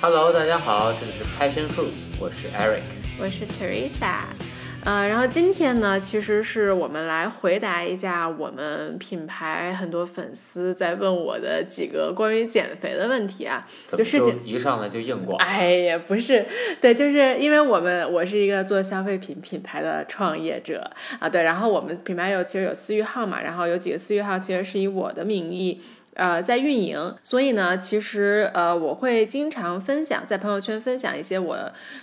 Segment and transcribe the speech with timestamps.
[0.00, 2.82] Hello，大家好，这里是 Passion Fruits，我是 Eric，
[3.18, 4.20] 我是 Teresa。
[4.84, 13.66] 呃，然后今天呢，其实是我们来回答一下我们品牌很多粉丝在问我的几个关于减肥的问题啊。
[13.86, 15.36] 怎么事情一上来就硬广？
[15.40, 16.46] 哎呀，不是，
[16.80, 25.82] 对，就是因为我们我是一个做消费品品牌的创业者啊，对，然后我们品牌有其实有私域号嘛，然后有几个私域号其实是以我的名义。
[26.18, 31.56] 呃，在运营，所以呢，其实呃，我会经常分享在朋友圈分享一些我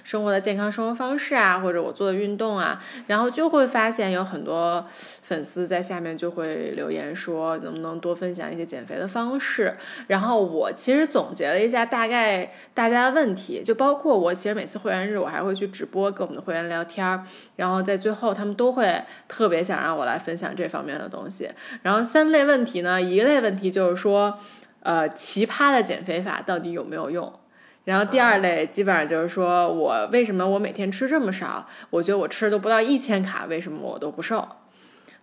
[0.06, 4.86] 生活的健康生活方式啊，或者我做的运动啊，然后就会发现有很多
[5.22, 9.76] 粉丝在下面就会留言说，能不能多分享一些减肥的方式。
[10.08, 17.22] 然后我其实总结了一下大概大家的问题，就包括我其实每次会员日我还会去直播跟我们的会员聊天儿，
[17.58, 21.50] 然后在最后他们都会特别想让我来分享这方面的东西。
[21.82, 24.05] 然后三类问题呢，一类问题就是说。
[24.10, 24.40] 说，
[24.82, 27.34] 呃，奇葩的减肥法到底有没有用？
[27.86, 31.68] 然后第二类基本上就是说我为什么我每天吃这么少？
[31.90, 34.48] 我觉得我吃的都不到一千卡，为什么我都不瘦？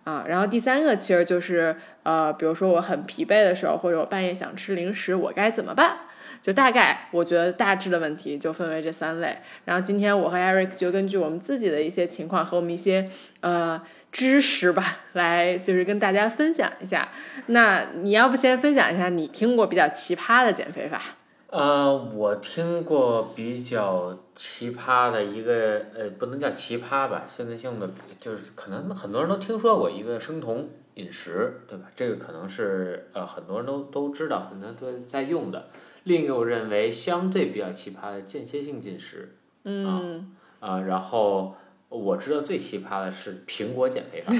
[0.03, 5.95] 啊，然后第三个其实就是呃，比如说我很疲惫的时候，或者我半夜想吃零食，我该怎么办？
[6.41, 9.37] 就大概我觉得大致的问题就分为这三类。
[9.63, 13.81] 然后今天我和 Eric 就根据我们自己的一些情况和我们一些呃。
[14.13, 17.09] 知识吧， 来就是跟大家分享一下。
[17.47, 21.01] 那你要不先分享一下你听过比较奇葩的减肥法？
[21.49, 27.89] 呃，我听过比较奇葩的一个，呃，不能叫奇葩吧，现在性的
[28.19, 31.85] 就是可能很多人都听说过一个生酮饮食，对吧？
[31.95, 35.67] 这个可能是呃很多人都都知道，很多人都在用的。
[36.05, 41.55] 另一个我认为相对比较奇葩的间歇性进食，嗯啊，然后。
[41.97, 44.33] 我知道最奇葩的是苹果减肥法，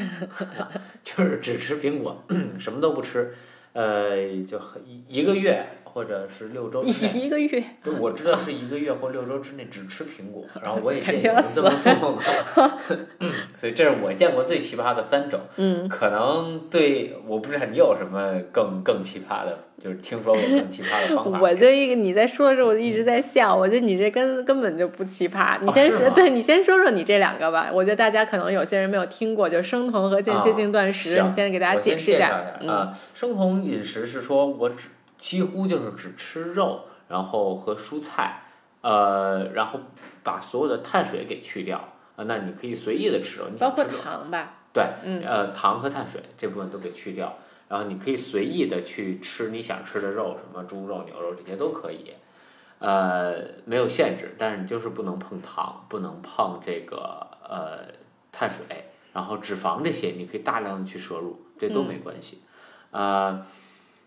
[1.03, 2.23] 就是只吃苹果，
[2.59, 3.33] 什么都不吃，
[3.73, 12.71] 呃，就一一个月或者是六周之内，一个月，对，我知道是一个月或六周之内只吃苹果，然后我也 见过这么做过，
[13.53, 19.59] 所以这是我见过最奇葩的三种，嗯，可能对，我不知道你有什么更更奇葩的。
[19.79, 21.41] 就是听说过更奇葩的方法。
[21.41, 23.53] 我就一个你在说的时候，我就一直在笑。
[23.53, 25.57] 我觉得你这根根本就不奇葩。
[25.59, 27.69] 你先说，对你先说说你这两个吧。
[27.73, 31.21] 我觉得大家可能有些人没有听过，就是生酮和间歇性断食。
[31.21, 32.29] 你先给大家解释一下。
[32.65, 34.87] 啊，生酮饮食是说我只
[35.23, 38.41] 几乎就是只吃肉，然后和蔬菜，
[38.81, 39.79] 呃，然后
[40.21, 41.77] 把所有的碳水给去掉。
[42.17, 44.51] 啊，那你可以随意的吃肉，你包括糖吧？
[44.73, 44.83] 对，
[45.25, 47.37] 呃，糖和碳水这部分都给去掉。
[47.69, 52.13] 然后你可以随意的去吃你想吃的肉，什么猪肉、牛肉这些都可以，
[52.79, 57.79] 呃，没有限制，但是你就是不能碰糖，不能碰这个呃
[58.33, 58.65] 碳水，
[59.13, 62.41] 然后脂肪这些你可以大量的去摄入，这都没关系，
[62.91, 63.47] 啊。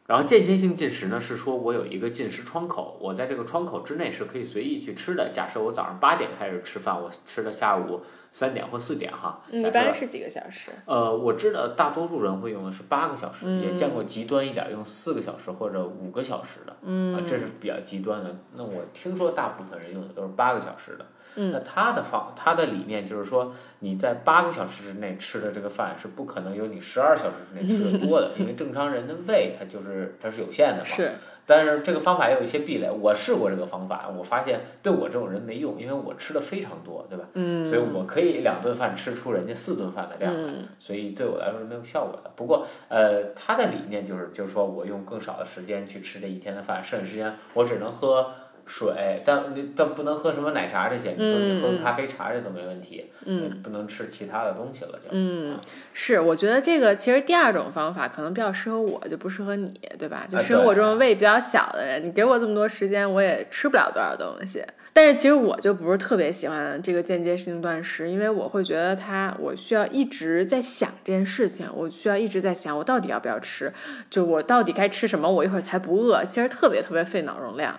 [0.07, 5.31] 然后间歇性进食呢，是说我有一个进食窗口，我在这个窗口之内是可以随意去吃的。
[5.33, 8.01] 假设我早上八点开始吃饭，我吃到下午
[8.31, 9.43] 三点或四点哈。
[9.51, 10.71] 一般是几个小时？
[10.85, 18.37] 呃，我知道大多数人会用的是八个小时，也见过极端一点用四个小时或者五个小时的，嗯，这是比较极端的。
[18.55, 21.05] 那我听说大部分人用的都是八个小时的。
[21.37, 30.97] 那他的方，他的理念就是说，你在八个小时之内吃的这个饭是不可能有你十二小时之内吃的多的， 因为正常人的胃它就是它是有限的嘛。
[30.97, 31.13] 是。
[31.49, 37.25] 但是这个方法也有一些壁垒，我试过这个方法，我发现对我这种人没用，因为我吃的非常多，对吧？
[37.35, 37.65] 嗯。
[37.65, 42.33] 所以我可以两顿饭吃出人家四顿饭的量来，所以对我来说是没有效果的。
[42.35, 48.33] 不过，呃，他的理念就是就是说我用更少的时间去吃这一天的饭，剩下时间我只能喝。
[48.67, 55.09] 水，但你但不能喝什么奶茶这些，你说你喝咖啡茶这都没问题，嗯，不能吃其他的东西了就。
[55.13, 55.59] 嗯，
[55.93, 60.27] 是，我觉得这个其实第二种方法可能比较适合我，就不适合你，对吧？
[60.29, 64.65] 就适合我这种胃比较小的人，你给我这么多时间，我也吃不了多少东西。
[64.93, 73.73] 但是其实我就不是特别喜欢这个间接性断食，因为我会觉得它，我需要一直在想这件事情，我需要一直在想我到底要不要吃，
[74.09, 77.79] 就我到底该吃什么，我一会儿才不饿，其实特别特别费脑容量。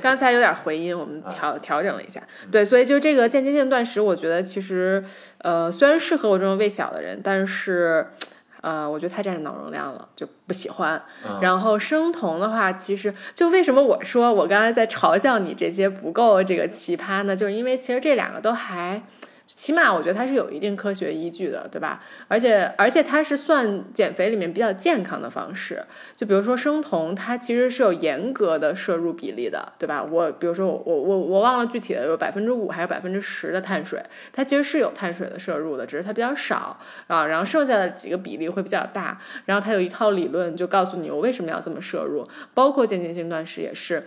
[0.00, 2.22] 刚才有点回音，我们调调整了一下。
[2.50, 5.04] 对，所以就这个间歇性断食，我觉得其实，
[5.38, 8.06] 呃，虽然适合我这种胃小的人，但是，
[8.60, 11.02] 呃，我觉得太占脑容量了，就不喜欢。
[11.40, 17.36] 然后生酮的话，其实就为什么我说我刚才在嘲笑你这些不够这个奇葩呢？
[17.36, 19.02] 就是因为其实这两个都还。
[19.46, 22.02] 起码我觉得它是有一定科学依据的，对吧？
[22.28, 25.84] 而且而且它是算减肥里面比较健康的方式。
[26.16, 30.02] 就比如说生酮，它其实是有严格的摄入比例的，对吧？
[30.02, 34.02] 我比如说我我我我忘了具体的有百分之五还是百分之十的碳水，
[34.32, 37.26] 它其实是有碳水的摄入的，只是它比较少啊。
[37.26, 39.20] 然后剩下的几个比例会比较大。
[39.44, 44.04] 然后它有一套理论就告诉你我为什么要这么摄入，包括间歇性断食也是。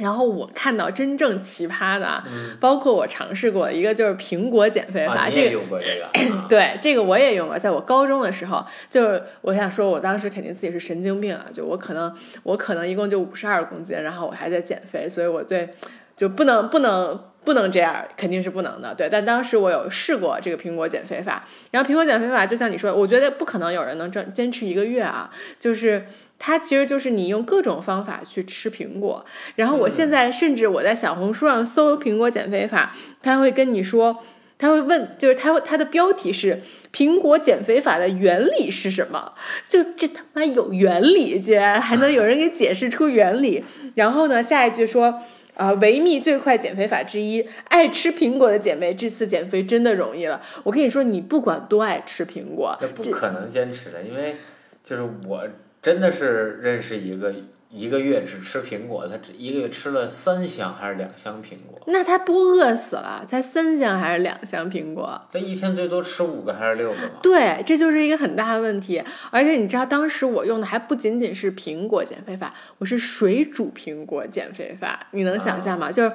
[0.00, 6.06] 然后我看到真正奇葩的，嗯包括我尝试过一个就是苹果减肥法，啊，这个也用过这个？
[6.34, 12.12] 啊 对，这个我也用过，在我高中的时候，就是我想说，我当时肯定自己是神经病啊，就我可能
[12.42, 15.68] 我可能一共就五十二公斤，然后我还在减肥，所以我对
[16.16, 18.94] 就不能不能不能这样，肯定是不能的。
[18.94, 26.06] 对，但当时我有试过这个苹果减肥法，然后苹果减肥法就像你说，我觉得不可能有人能坚坚持一个月啊，就是。
[26.40, 34.24] 它其实就是你用各种方法去吃苹果，然后我现在甚至我在小红书上搜苹果减肥法，它会跟你说，
[34.58, 36.60] 他会问，就是他会他的标题是
[36.92, 39.34] “苹果减肥法的原理是什么”，
[39.68, 43.62] 就这他妈有原理，居然还能有人给解释出原理。
[43.94, 45.20] 然后呢，下一句说。
[45.56, 50.40] 啊，维密最快减肥法之一，爱吃苹果的姐妹这次减肥真的容易了。
[50.62, 54.36] 我跟你说，你不管多爱吃苹果，那不可能坚持的，因为
[54.82, 55.46] 就是我
[55.82, 57.32] 真的是认识一个
[57.70, 63.24] 一个月只吃苹果，他只一个月吃了三箱还是两箱苹果，那他不饿死了？
[63.28, 65.22] 才三箱还是两箱苹果？
[65.32, 67.20] 他一天最多吃五个还是六个吗？
[67.22, 69.00] 对，这就是一个很大的问题。
[69.30, 75.06] 而且你知道，当时我用的还不仅仅是苹果减肥法，我是水煮苹果减肥法。
[75.12, 75.92] 你能想象吗？
[75.92, 76.12] 就是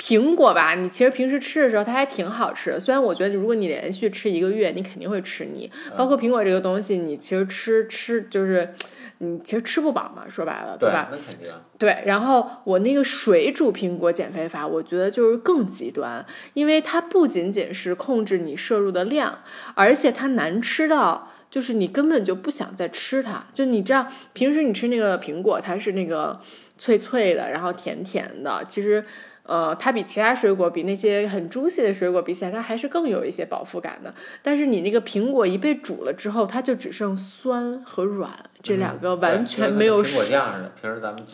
[0.00, 2.80] 苹果吧，你其实平时吃的时候它还挺好吃的。
[2.80, 5.70] 虽然我觉得，如果你连续吃一个月，你肯定会吃腻。
[5.96, 8.74] 包括苹果这个东西，你其实吃吃就是。
[9.18, 11.08] 你其实吃不饱嘛，说白了，对吧？
[11.10, 11.50] 那肯定。
[11.78, 16.24] 对，然后我那个水煮苹果减肥法，我觉得就是更极端，
[16.54, 19.38] 因为它不仅仅是控制你摄入的量，
[19.74, 23.44] 而且它难吃到就是你根本就不想再吃它。
[23.52, 26.40] 就你知道，平时你吃那个苹果，它是那个
[26.76, 29.04] 脆脆的，然后甜甜的，其实。
[29.46, 34.12] 呃，它比其他水果，比那些很 juicy 的水果比起来，它还是更有一些饱腹感的。
[34.42, 38.30] 但是你那个苹果一被煮了之后，它就只剩酸和软
[38.62, 40.72] 这两个完全没有苹果的，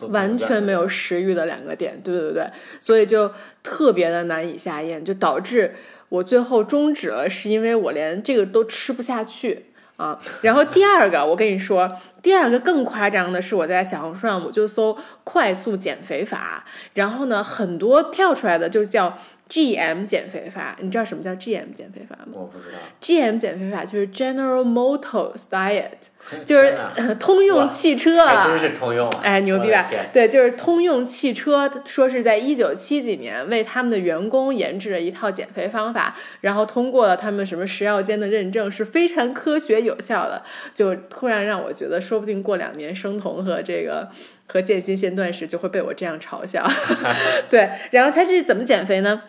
[0.09, 2.47] 完全没有食欲的两个点，对对对，
[2.79, 3.31] 所以就
[3.63, 5.73] 特别的难以下咽，就导致
[6.09, 9.65] 我最后终止了，是因为我连这个都吃不下去
[10.03, 10.19] 啊。
[10.41, 11.89] 然后第二个，我跟你说，
[12.21, 16.63] 第二个更夸张的是，我在小红书上我就搜快速减肥法，
[16.93, 19.17] 然后呢，很多跳出来的就叫
[19.53, 26.09] GM 减肥法，你知道什么叫 GM 减肥法吗我不知道，？GM 减肥法就是 General Motors Diet。
[26.45, 28.15] 就是呃通用汽车
[28.45, 29.19] 真是通用啊！
[29.23, 29.85] 哎，牛逼吧？
[30.13, 40.41] 对，就是通用汽车说是在一九七几年为他们的员工研制了一套减肥方法，然后通过了他们什么食药监的认证，是非常科学有效的。
[40.73, 44.09] 就突然让我觉得，说不定过两年生酮和这个
[44.47, 46.65] 和间歇性断食就会被我这样嘲笑。
[47.51, 49.21] 对，然后他是怎么减肥呢？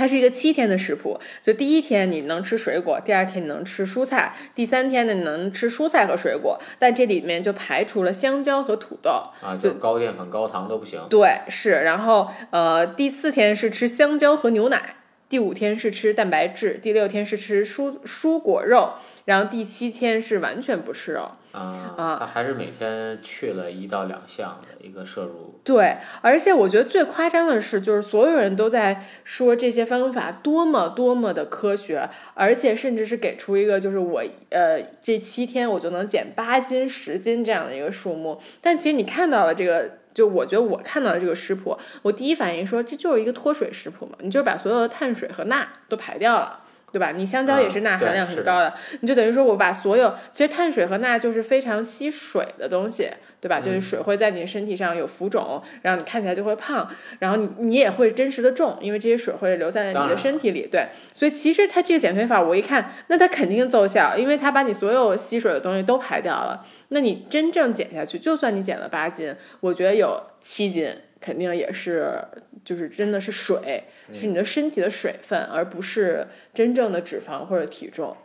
[0.00, 9.10] 它是一个七天的食谱，就第一天你能吃水果，第二天你能吃蔬菜，第三天呢你能吃蔬菜和水果，但这里面就排除了香蕉和土豆。
[9.42, 10.98] 啊，就高淀粉、高糖都不行。
[11.10, 14.94] 对，是，然后呃，第四天是吃香蕉和牛奶，
[15.28, 18.94] 第五天是吃蛋白质，第六天是吃蔬蔬果肉，
[19.26, 21.32] 然后第七天是完全不吃肉。
[21.52, 25.60] 啊，啊他还是每天去了一到两项的一个摄入。
[25.64, 38.40] 对，而且我觉得最夸张的是，就是所有人都在说这些方法多么多么的科学，而且甚至是给出一个就是我呃这七天我就能减八斤十斤这样的一个数目。
[38.60, 46.64] 但其实你看到了这个，就我觉得我看到了这个食谱，我第一反应说这就是一个脱水食谱嘛，你就把所有的碳水和钠都排掉了。
[46.92, 47.12] 对吧？
[47.12, 53.08] 你香蕉也是钠含量很高的，你就等于说我把所有其实碳水和钠就是非常吸水的东西，
[53.40, 53.60] 对吧？
[53.60, 56.88] 就是水会在你身体上有浮肿，然后你看起来就会胖，
[57.20, 60.66] 然后你你也会真实的重，因为这些水会留在你的身体里。
[60.70, 66.66] 对，所以其实它这个减肥法，我一看，那它肯定奏效，因为它把你所有吸水的东西都排掉了。
[66.88, 72.18] 那你真正减下去，就算你减了八斤，我觉得有七斤肯定也是，
[72.64, 78.16] 就是真的是水，是你的身体的水分，而不是真正的脂肪或者体重。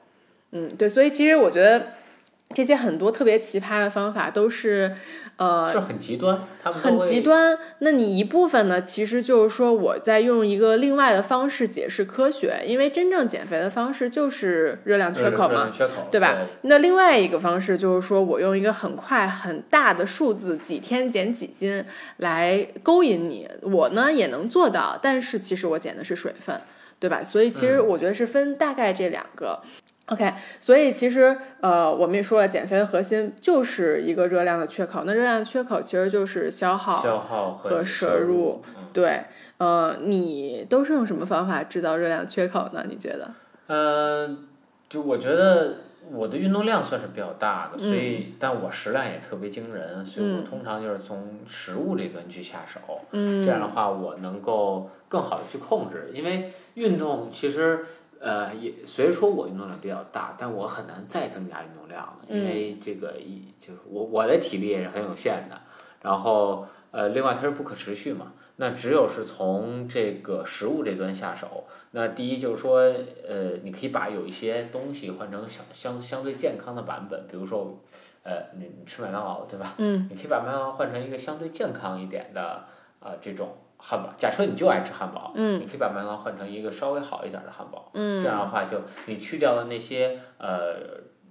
[0.51, 1.93] 嗯，对，所以其实我觉得
[2.55, 4.95] 这些很多特别奇葩的方法都是，
[5.35, 7.57] 呃，就是很极端，他们很极端。
[7.79, 16.37] 那你一部分呢，其实就是说我在用一个另外的方式解释科学，因为真正减肥的方式就是热量缺口嘛，缺口，对吧？
[16.61, 21.83] 那另外一个方式就是说我用一个很快很大的数字，几天减几斤
[22.17, 26.57] 来勾引你，我呢也能做到，但是其实我减的是水分，
[27.01, 27.21] 对吧？
[27.21, 29.59] 所以其实我觉得是分大概这两个。
[30.07, 35.01] OK，所以其实呃，我们也说了，减肥的核心就是一个热量的缺口。
[35.03, 37.01] 那热量缺口其实就是消耗。
[37.01, 39.23] 消耗和摄摄入嗯对，
[39.57, 42.85] 呃，你都是用什么方法制造热量缺口呢？
[42.87, 43.31] 你觉得？
[43.65, 44.47] 嗯，
[44.87, 45.77] 就我觉得
[46.11, 52.79] 我的运动量算是比较大的，所嗯以但我食量也特别惊人，所以我通常就是从食物这端去下手。
[53.09, 57.83] 嗯，这样的话，我能够更好的去控制，因为运动其实。
[58.19, 65.61] 呃，也虽然说我运动量比较大，但我很难再增加运动量了，因为这个一就是我我的体力也是很有限的，
[66.01, 71.65] 然后呃，另外它是不可持续嘛，那只有是从这个食物这端下手。
[71.91, 72.79] 那第一就是说，
[73.27, 77.79] 呃，你可以把有一些东西换成相相相对健康的版本，比如说，
[78.23, 79.75] 呃，你你吃麦当劳对吧？
[79.77, 82.41] 嗯，你可以把麦当劳换成一个相对健康一点的
[82.99, 84.13] 啊、呃这种汉堡。
[84.17, 87.91] 假设你就爱吃汉堡，嗯，你可以把麦当劳换成一个稍微好一点的汉堡。
[87.93, 90.75] 嗯，这样的话就你去掉了那些呃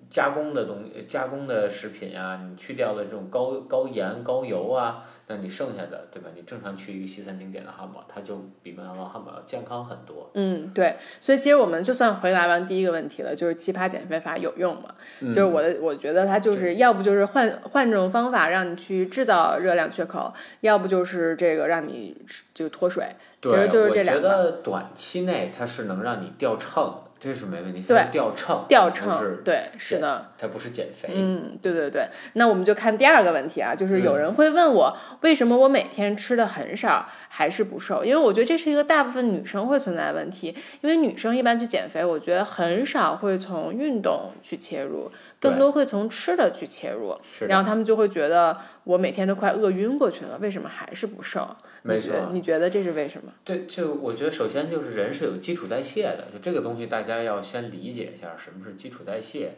[0.08, 6.28] 加工的东加工的食品啊，你去掉了这种高高盐高油啊，那你剩下的对吧？
[6.34, 10.30] 你正常去一个西餐厅点的汉堡，它就比麦当劳汉堡要健康很多。
[10.34, 14.94] 嗯，对，所以其实我们就算回答完第一个问题了，就是奇葩减肥法有用吗？
[15.20, 22.16] 嗯就是我的，我觉得它就是要不就是换换这种方法让你去制造热量缺口，要不就是这个让你
[22.52, 23.06] 就脱水，
[23.40, 24.28] 其对，实就是这我觉两个。
[24.28, 27.80] 得短期内它是能让你掉秤的，这是没问题。
[27.80, 31.08] 对掉秤，不掉秤是，对，是的，它不是减肥。
[31.14, 32.06] 嗯，对对对。
[32.34, 38.04] 那我们就看第二个问题啊，就是有人会问我，为什么我每天吃的很少还是不瘦？
[38.04, 45.10] 因为我觉得这是一个大部分女生会存在的问题，因为女生一般去减肥，我觉得很少会从运动去切入，
[45.50, 51.56] 更多会从吃的去切入，是，然后他们就会觉得我每天都快饿晕过去了，为什么还是不瘦？
[51.82, 52.32] 没错你觉得。
[52.32, 53.32] 你觉得这是为什么？
[53.44, 59.52] 这就我觉得，首先就是人是有基础代谢的，就这个东西大家要先理解一下什么是基础代谢。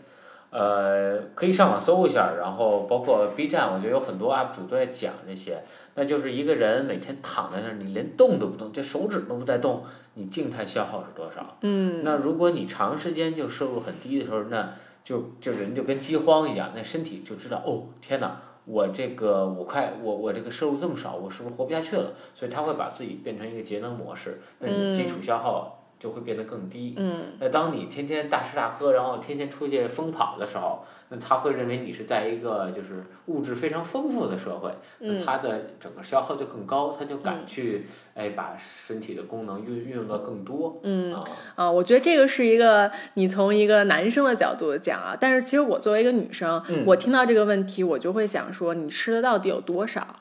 [0.50, 5.64] 呃，可以上网搜一下，然后包括 B 站，我觉得有很多 UP 主都在讲这些。
[5.96, 11.58] 那就是一个人每天躺在那儿，你连动都不动，这手指都不带动，你静态消耗是多少？
[11.62, 14.72] 嗯，那如果你长时间就摄入很低的时候，那
[15.06, 22.12] 就就人就跟饥荒一样，那身体就知道哦，天哪，我这个我快我我这个摄入这么少，我是不是活不下去了？
[22.34, 26.94] 所以他会把自己变成一个节能模式，那你的基础消耗就会变得更低。
[26.98, 41.24] 嗯那当你天天大吃大喝，然后天天出去疯跑的时候，那他会认为你是在一个就是物质非常丰富的社会，那嗯他的整个消耗就更高，他就敢去哎把身体的功能运运用到更多嗯啊。
[41.54, 50.20] 啊，我觉得这个是一个你从一个男生的角度讲啊，但是其实我作为一个女生，嗯我听到这个问题，我就会想说，你吃的到底有多少？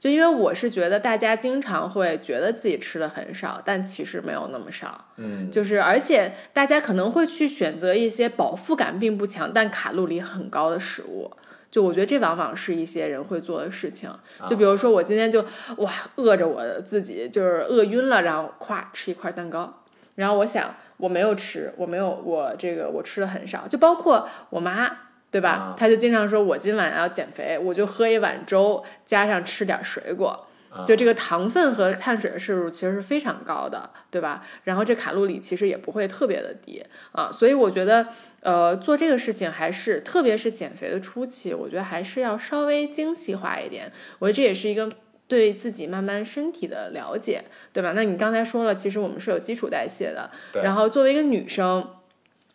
[0.00, 5.04] 就因为我是觉得大家经常会觉得自己吃的很少，但其实没有那么少。
[5.18, 11.30] 嗯，就是而且大家可能会去选择一些饱腹感并不强，但卡路里很高的食物。
[11.70, 14.10] 就我觉得这往往是一些人会做的事情。
[14.48, 15.44] 就比如说我今天就
[15.76, 19.82] 哇饿着我自己，就是饿晕了，然后咵吃一块蛋糕，
[20.14, 25.09] 然后我想我没有吃，我没有我这个我吃的很少，就包括我妈。
[25.30, 25.88] 对吧他？
[25.88, 34.44] 就经常说，我今晚要减肥，我就喝一碗粥，加上吃点水果，啊就这个糖分和碳水的摄入其实是非常高的，对吧？
[34.64, 38.08] 然后这卡路里其实也不会特别的低啊，所以我觉得，
[38.40, 43.92] 呃，做这个事情还是，特别是减肥的初期，我觉得还是要稍微精细化一点。
[44.18, 44.90] 我觉得这也是一个
[45.28, 47.92] 对自己慢慢身体的了解，对吧？
[47.94, 50.30] 那你刚才说了，其实我们是有基础代谢的，
[50.62, 51.88] 然后作为一个女生。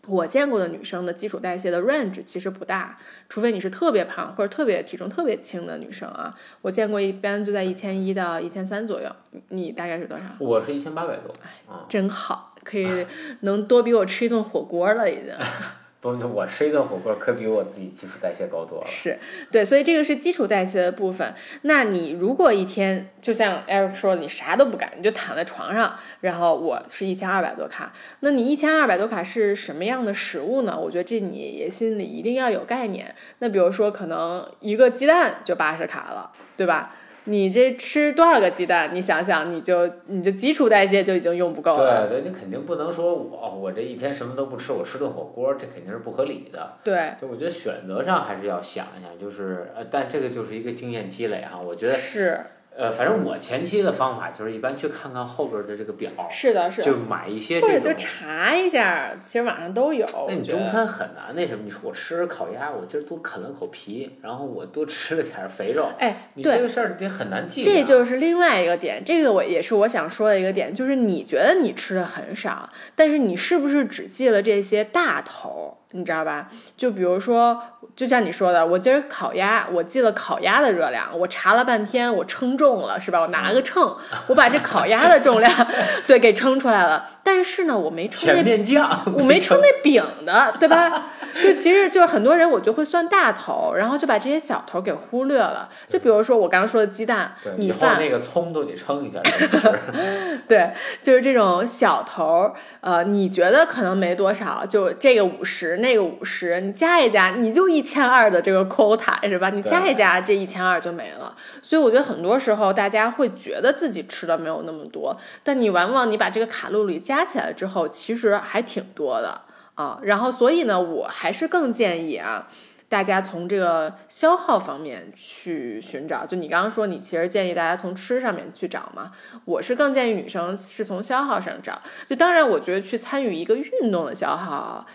[0.08, 2.98] 我见过的女生的基础代谢的 range 其实不大，
[3.30, 6.36] 除非你是特别胖或者特别体重特别轻的女生啊。
[6.62, 10.24] 我见过一般就在一千一到一千三左右，你你大概是多少？
[10.40, 13.06] 我是一千八百多，哎，真好，可以
[13.42, 15.34] 能多比我吃一顿火锅了，已经。
[16.12, 18.88] 我吃一顿火锅可比我自己基础代谢高多了。
[18.88, 19.18] 是
[19.52, 21.34] 对，所以这个是基础代谢的部分。
[21.64, 30.78] 那你如果一天就像 Eric 说，你啥都不干，你就躺在床上，然后我是一千二百多卡，那你一千二百多卡是什么样的食物呢？
[30.80, 33.16] 我觉得这你也心里一定要有概念。
[33.40, 36.94] 那比如说，可能一个鸡蛋就八十卡了，对吧？
[37.26, 38.90] 你这吃多少个鸡蛋？
[38.94, 42.08] 你想想，你就你就基础代谢就已经用不够了。
[42.08, 46.74] 对对，你肯定不能说我我这一天什么都不吃，我吃顿火锅，这肯定是不合理的。
[46.84, 51.60] 对，就我觉得选择上还是要想一想，就是呃，但这个就是一个经验积累哈。
[51.60, 52.40] 我觉得是
[52.78, 56.86] 呃，反正我前期的方法就是一般去看看后边儿的这个表，是的，是的。
[56.86, 57.94] 就买一些这或者就。
[57.98, 60.06] 查一下，其实网上都有。
[60.28, 61.64] 那你中餐很难那什么？
[61.64, 67.66] 你说我吃烤鸭，我今儿多啃了口皮，然后我多吃了点儿肥肉，哎，对你这，个事儿你很难记啊。
[67.66, 75.78] 这就是另外一个点，这个我也是我想说的一个点，就是你觉得你吃的很少，但是你是不是只记了这些大头？
[75.96, 76.50] 你知道吧？
[76.76, 77.58] 就比如说，
[77.96, 83.22] 就像你说的，我今儿烤鸭，我记了烤鸭的热量，我查了半天，我称重了，是吧？
[83.22, 83.96] 我拿了个秤，
[84.28, 85.68] 我把这烤鸭的重量
[86.06, 87.10] 对给称出来了。
[87.36, 91.08] 但是呢，我没称那面酱，我没称那饼的， 对吧？
[91.44, 95.68] 就其实就是很多人我就会算大头，然后就把这些小头给忽略了。
[95.86, 100.40] 就比如说我刚刚说的鸡蛋、对，米饭，以后那个葱都得称一下 吃。
[100.48, 100.72] 对，
[101.04, 109.50] 就是这种小头儿，呃，你觉得可能没多少，就这个五十，那个五十，你加一加，你就一千二的这个 quota 是吧？
[109.50, 111.36] 你加一加，这一千二就没了。
[111.62, 119.42] 所以我觉得很多时候大家会觉得自己吃的没有那么多，但你往往你把这个卡路里加起来之后，其实还挺多的
[119.74, 120.00] 啊。
[120.04, 122.48] 然后所以呢，我还是更建议啊。
[122.88, 129.12] 大家从这个消耗方面去寻找，就你刚刚说，你其实建议大家从吃上面去找嘛。
[129.44, 131.82] 我是更建议女生是从消耗上找。
[132.08, 134.86] 就当然，我觉得去参与一个运动的消耗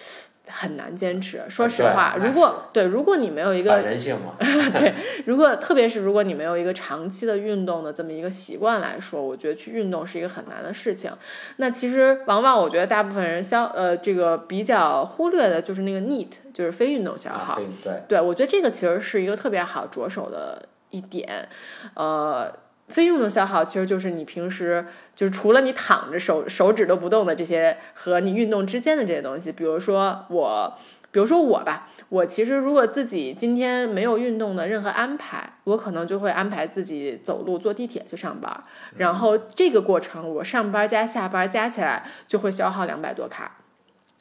[0.51, 1.43] 很难坚持。
[1.49, 4.35] 说实话，如果对，如果你没有一个反人性嘛，
[4.79, 4.95] 对，
[5.27, 11.11] 如果特别是如果你没有一个长期的运动的这么一个习惯来说，我觉得去运动是一个很难的事情。
[11.57, 17.55] 那其实往往我觉得大部分人消呃这个比较忽略的就是那个 NEAT，就是非运动消耗。
[17.55, 21.49] 啊，对，对，我觉得这个其实是一个特别好着手的一点，
[21.95, 22.53] 呃。
[22.91, 30.79] 非运动消耗其实就是你平时就是除了你躺着手手指都不动的这些和你运动之间的这些东西，比如说我，
[31.11, 38.65] 比如说我吧，我其实如果自己今天没有运动的任何安排，我可能就会安排自己走路坐地铁去上班，
[38.97, 43.57] 然后这个过程我上班加下班加起来就会消耗两百多卡。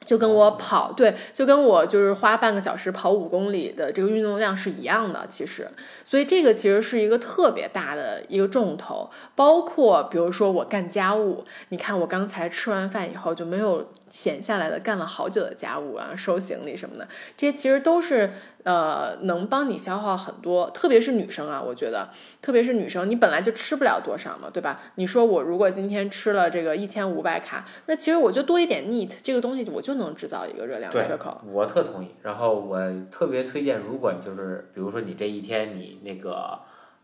[0.06, 5.70] 就跟我跑对，就跟我就是花半个小时跑五公里的这个运动量是一样的，其实，
[6.04, 22.10] 所以这个其实是一个特别大的一个重头，包括比如说我干家务，你看我刚才吃完饭以后就没有闲下来的干了好久的家务啊，收行李什么的，这些其实都是呃能帮你消耗很多，特别是女生啊，我觉得，
[22.42, 24.82] 特别是女生，你本来就吃不了多少嘛，对吧？
[24.96, 31.42] 你说我如果今天吃了这个一千五百卡，那其实我就多一点 NEAT 这个东西，我就能制造一个热量缺口。
[31.46, 32.10] 我特同意。
[32.22, 32.80] 然后我
[33.12, 36.60] 特别推荐，如果就是比如说你这一天你那个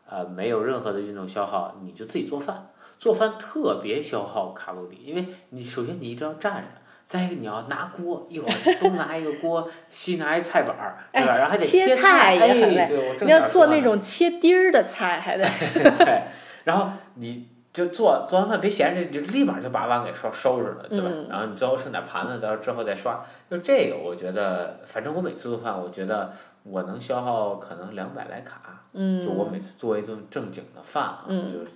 [0.09, 2.69] 呃没有任何的运动消耗，你就自己做饭。
[2.97, 11.37] 做饭特别消耗卡路里，因为你首先你一定要站着，再一个你要拿锅，一会儿东拿一个锅， 西拿一菜板儿，对吧？
[11.37, 12.35] 然后还得哎切菜，
[13.21, 15.45] 你要做那种切丁儿的菜，还得
[16.03, 16.23] 对，
[16.63, 21.07] 然后你就做做完饭别闲着，你就立马就把碗给收收拾了，对吧？
[21.11, 23.23] 嗯然后你最后剩点盘子，到之后再刷。
[23.51, 26.31] 就这个，我觉得，反正我每次做饭，我觉得
[26.63, 28.81] 我能消耗可能两百来卡。
[28.93, 31.69] 嗯，就我每次做一顿正经的饭啊，嗯就是那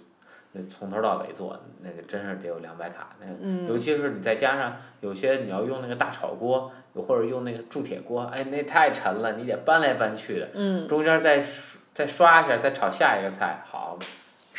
[0.69, 3.09] 从头到尾做，那个真是得有两百卡。
[3.19, 10.49] 那个嗯尤其是你再加上有些你要用那个大炒锅，有或者用那个铸铁锅，哎，那太沉了，你得搬来搬去的。
[10.55, 11.43] 嗯中间再
[11.93, 14.05] 再刷一下，再炒下一个菜，好，就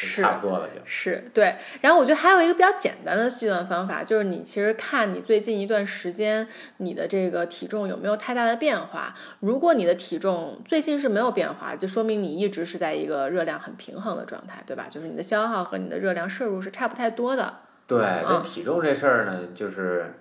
[0.07, 0.81] 是差不多了就。
[0.85, 9.15] 是对，然后我觉得还有一个比较简单的计算方法，就是你其实看你最近一段时间你的这个体重有没有太大的变化。
[9.41, 14.87] 如果你的体重最近是没有变化，就说明你一直是在一个热量很平衡的状态，对吧？
[14.91, 17.59] 就是你的消耗和你的热量摄入是差不太多的。
[17.87, 20.15] 对，嗯那体重这事儿呢，就是，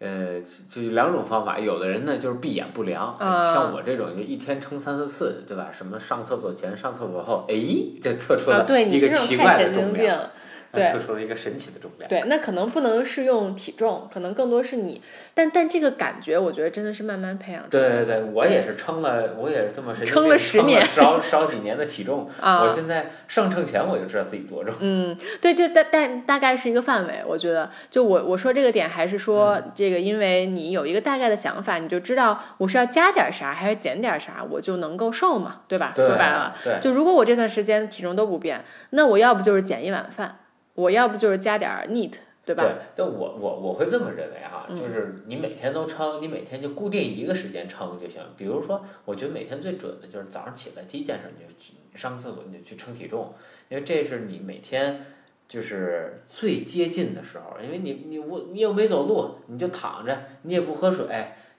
[0.00, 1.58] 呃，就就两种方法。
[1.58, 5.70] 有的人呢就是闭眼不量，啊像我这种就一天称三四次，对吧？
[5.72, 7.54] 什么上厕所前、上厕所后，哎，
[8.00, 10.30] 就测出啊，了一个奇怪的重量，了。
[10.72, 12.08] 对测出了一个神奇的重量。
[12.08, 15.00] 对，那可能不能是用体重，可能更多是你，
[15.34, 18.04] 但但这个感觉，我觉得真的是慢慢培养出来的。
[18.04, 22.28] 对对对，我也是称了，我也是这么称了十年少少几年的体重。
[22.40, 24.74] 啊我现在上秤前我就知道自己多重。
[24.80, 35.92] 嗯，对，就大大大概是一个范围，我觉得，就我我说这个点还是说这个，因为你有一个大概的想法，你就知道我是要加点啥还是减点啥，我就能够瘦嘛，对吧？
[35.94, 40.36] 对说白了，对，就如果我这段时间体重都不变，那我要不就是减一碗饭，
[40.78, 42.12] 我要不就是加点儿 neat，
[42.44, 42.62] 对吧？
[42.62, 48.22] 对，但我我我会这么认为哈，嗯就是你每天都称，你每天就固定一个时间称就行。
[48.36, 53.34] 比如说，我觉得每天最准的就是早上起来第一件事你就去上个厕所，你就去称体重，
[53.68, 55.04] 因为这是你每天
[55.48, 57.56] 就是最接近的时候。
[57.60, 61.06] 因为你你我你又没走路，你就躺着，你也不喝水，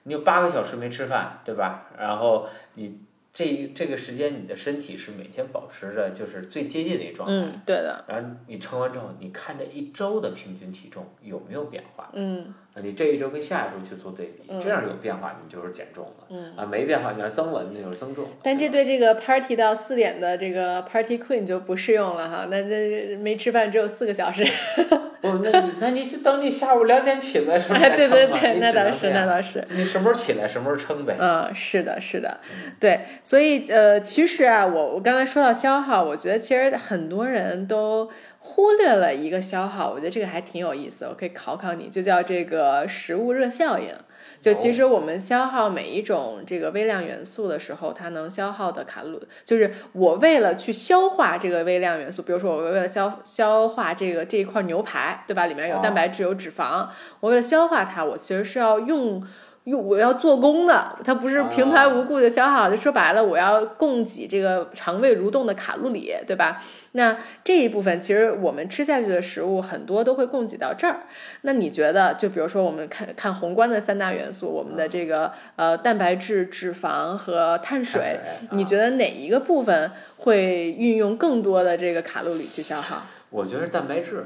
[0.04, 1.90] 你有八个小时没吃饭，对吧？
[1.98, 2.98] 然后你
[3.32, 7.34] 这这个时间，你的身体是每天保持着就是最接近的一个状态。
[7.34, 12.10] 嗯，对的，然后你称完之后，你看这一周的平均体重有没有变化？
[12.12, 16.12] 嗯啊，你这一周跟下一周去做对比，嗯这样有变化，你就是减重了。
[16.28, 16.52] 嗯。
[16.56, 18.26] 啊，没变化，你要是增了，那就是增重。
[18.42, 24.46] 但这对这个 party 到四点的这个 party queen 就不适用了哈，那那没吃饭只有四个小时。
[25.20, 29.62] 不，那你那你就等你下午两点起来什么哎，再对对对，你那倒是，那倒是。
[29.72, 31.14] 你什么时候起来，什么时候称呗。
[31.18, 32.40] 嗯，是的，是的，
[32.78, 38.08] 对，所以呃，其实啊，我我刚才说到消耗，我觉得其实很多人都
[38.42, 43.94] 忽略了一个消耗，我觉得这个还挺有意思，我可以考考你，就叫这个食物热效应。
[44.40, 55.44] 就其实我们消耗每一种这个微量元素的时候，它能消耗的卡路，就是我为了去消化这个微量元素，比如说我为了消消化这个这一块牛排，对吧？
[55.46, 56.88] 里面有蛋白质有脂肪，
[57.20, 59.22] 我为了消化它，我其实是要用。
[59.64, 62.70] 用我要做工的，它不是平白无故的消耗。
[62.70, 66.62] 就说白了，我要供给这个肠胃蠕动的卡路里，对吧？
[66.92, 71.02] 那这一部分其实我们吃下去的食物很多都会供给到这儿。
[71.42, 78.18] 那你觉得，就比如说我们看看宏观的三大元素，我们的这个呃蛋白质、脂肪和碳水，
[78.52, 83.02] 你觉得哪一个部分会运用更多的这个卡路里去消耗？
[83.28, 84.24] 我觉得蛋白质。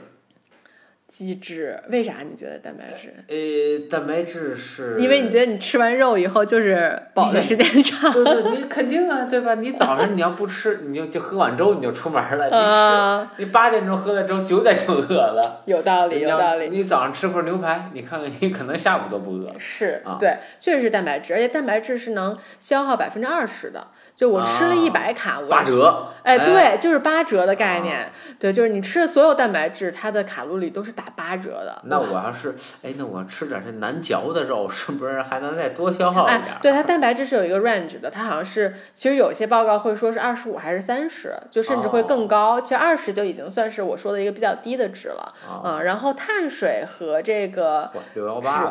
[1.15, 3.15] 机制为啥你觉得蛋白质？
[3.29, 8.13] 呃，蛋白质是因为你觉得你吃完肉以后就是饱的时间长。
[8.13, 9.55] 就是你肯定啊，对吧？
[9.55, 12.51] 你早上你要不吃，你就就喝碗粥你就出门了。
[12.51, 15.63] 啊，你八点钟喝的粥，九点就饿了。
[15.67, 16.69] 有道理，有道理。
[16.71, 19.55] 你早上吃块牛排，你看看你可能下午都不饿。
[19.57, 23.87] 是，对，确实是蛋白质，而且蛋白质是能消耗百分之二十的。
[24.15, 31.83] 就我吃了一百卡，我八折，哎，对，就是八折的概念，对，就是你吃的所有蛋白质，它的卡路里都是打八折的。
[31.87, 36.57] 那我要是，哎，那我吃点这难嚼的肉， 是不是还能再多消耗一点？
[36.63, 42.61] 对，它蛋白质是有一个 range 的，它好像是，其实有些报告会说是二十五还是三十，就甚至会更高。
[42.61, 45.35] 其实二十就已经算是我说的一个比较低的值了。
[45.65, 48.21] 嗯，然后碳水和这个脂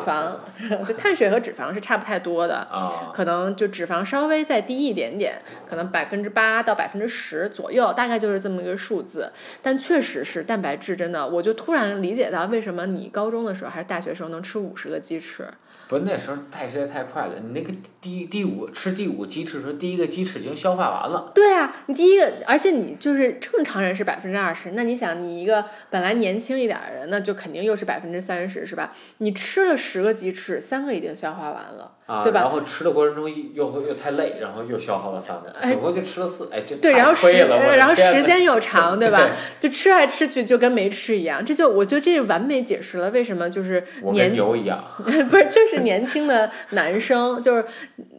[0.06, 0.32] 肪，
[0.88, 2.66] 就碳水和脂肪是差不太多的，
[3.12, 5.33] 可能就脂肪稍微再低一点点。
[5.68, 9.32] 可能百分之八到百分之十左右，大概就是这么一个数字。
[9.62, 15.48] 但确实是蛋白质，真的，我就突然理解到为什么你高中的时候还是大学时候能吃五十个鸡翅。
[15.88, 17.32] 不，那时候代谢太快了。
[17.42, 21.32] 你那个第第五吃第五鸡翅的时候，第一个鸡翅已经消化完了。
[21.34, 28.92] 对啊，你第一个，而且你就是正常人是百分之二十，那你想，你一个本来年轻一点的人，那就肯定又是百分之三十，是吧？
[29.18, 31.92] 你吃了十个鸡翅，三个已经消化完了。
[32.06, 32.40] 啊，对吧？
[32.42, 39.30] 然后吃的过程中又又太累，然后又消耗了三个，总共就吃了四，哎，这对，然后时然后时间又长，对吧？
[39.58, 47.64] 就吃来吃去就跟没吃一样，这就我觉得这完美解释了为什么就是年牛一样， 不是就是年轻的男生，就是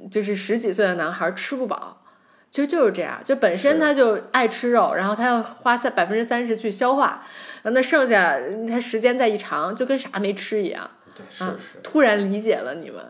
[0.09, 2.01] 就是十几岁的男孩吃不饱，
[2.51, 7.25] 其实就是这样，就本身他就爱吃肉，然后他要花三百分之三十去消化，
[7.63, 8.37] 然后那剩下
[8.69, 10.89] 他时间再一长，就跟啥没吃一样。
[11.15, 11.79] 对，是是。
[11.81, 13.03] 突然理解了你们。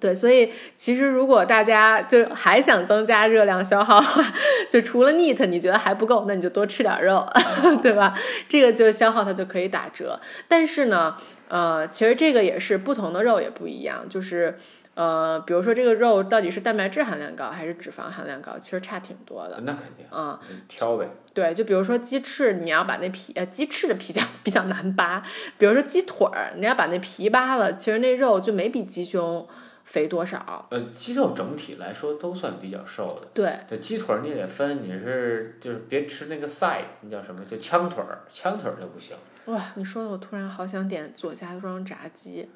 [0.00, 4.22] 对，所以其实如果大家就还想增加热量消耗的话，
[4.68, 7.26] 就除了 NEAT 你觉得还不够，那你就多吃点肉，
[7.80, 8.14] 对吧？
[8.46, 10.20] 这个就消耗它就可以打折。
[10.46, 11.16] 但是呢，
[11.54, 14.58] 呃，其实这个也是不同的肉也不一样，就是
[14.94, 19.60] 呃，比如说这个肉到底是蛋白质含量高还是脂肪含量高，其实差挺多的。
[19.60, 21.08] 那肯定啊，挑呗。
[21.32, 25.22] 对，就比如说鸡翅，你要把那皮呃，鸡翅的皮较 比较难扒。
[25.56, 29.46] 比如说鸡腿儿，你要把那皮扒了，其实那肉就没比鸡胸。
[29.84, 30.66] 肥多少？
[30.70, 33.28] 呃，鸡肉整体来说都算比较瘦的。
[33.34, 37.44] 对，这鸡腿你得分，你是就是别吃那个 side，那叫什么？
[37.44, 39.14] 就枪腿儿，枪腿儿就不行。
[39.46, 42.48] 哇，你说的我突然好想点左家庄炸鸡，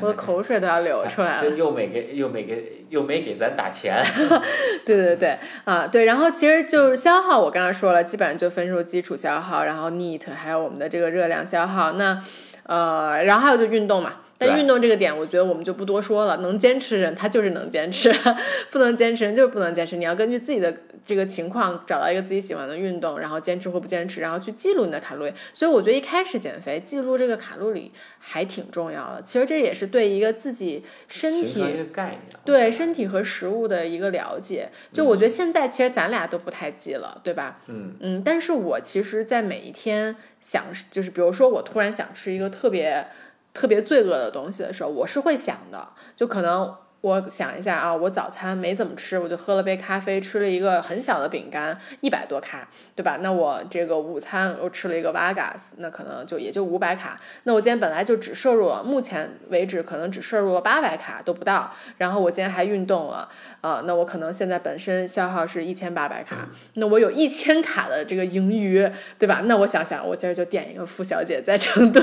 [0.00, 1.50] 我的口水都要流出来了。
[1.50, 4.00] 又没给，又没给，又没给咱打钱。
[4.86, 11.92] 对对对，啊对，然后其实就是消耗，我刚刚说了，基本上就分数基础消耗，然后 neat，还有我们的这个热量消耗。
[11.92, 12.22] 那
[12.62, 14.12] 呃，然后还有就运动嘛。
[14.38, 16.36] 但运动这个点，我觉得我们就不多说了。
[16.38, 18.12] 能坚持人，他就是能坚持；
[18.70, 19.96] 不能坚持人，就是不能坚持。
[19.96, 20.74] 你要根据自己的
[21.06, 25.32] 这个情况，找到一个自己喜欢的运动，然后坚持或不坚持，然后去记录你的卡路里。
[25.54, 29.22] 所以我觉得一开始减肥记录这个卡路里还挺重要的。
[29.22, 31.64] 其实这也是对一个自己身体
[32.44, 34.68] 对身体和食物的一个了解。
[34.92, 37.60] 就我觉得现在其实咱俩都不太记了，对吧？
[37.68, 38.22] 嗯嗯。
[38.22, 43.06] 但是我其实，在每一天想，就是比如说我突然想吃一个特别。
[43.56, 46.76] 特别罪恶的东西的时候，我是会想的，就可能。
[47.02, 53.18] 我想一下啊，我早餐没怎么吃，我就喝了杯咖啡，吃了一个很小的饼干，一百多卡，对吧？
[53.20, 57.20] 那我这个午餐又吃了一个 Vegas，那可能就也就五百卡。
[57.44, 61.70] 那我今天本来就只摄入了，目前为止可能只摄入了八百卡都不到。
[61.98, 63.28] 然后我今天还运动了，
[63.60, 69.42] 啊，那我可能现在本身消耗是一千八百卡，那我有一千卡的这个盈余，对吧？
[69.44, 72.00] 那我想想，我今儿就点一个付小姐在成都，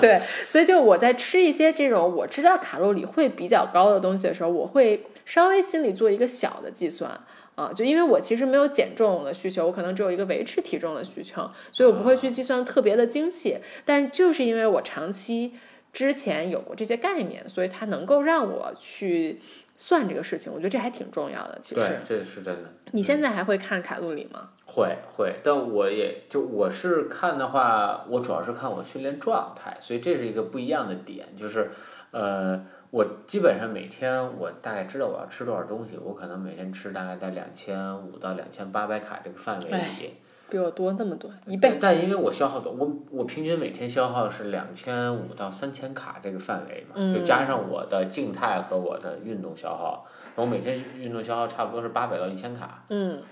[0.00, 3.61] 对，所以就我在吃一些这种我知道卡路里会比较。
[3.66, 7.10] 高的东西的时候，我会稍微心里做一个小的计算
[7.54, 13.58] 啊，就因为我其实没有减重的需求，我可能只有一个维持体重的需求，所以我不会去计算特别的精细。
[13.84, 15.52] 但就是因为我长期
[15.92, 19.40] 之前有过这些概念，所以它能够让我去
[19.76, 20.50] 算这个事情。
[20.50, 21.58] 我觉得这还挺重要的。
[21.60, 22.72] 其对实，，这是真的。
[22.92, 24.48] 你现在还会看卡路里吗？
[24.64, 31.70] 会会，但我也就我是看的话，我主要是看我训练状态，所以这是一个不一样的点，就是
[32.10, 40.14] 呃，我基本上每天我大概知道我要吃多少东西，我可能每天吃大概在两千五到两千八百卡这个范围哎里。
[40.50, 41.70] 比我多那么多，一倍。
[41.70, 52.84] 但但因为我消耗多，我我平均每天消耗是两千五到三千卡这个范围嘛，就加上我的静态和我的运动消耗，我每天运动消耗差不多是八百到一千卡。
[52.90, 53.22] 嗯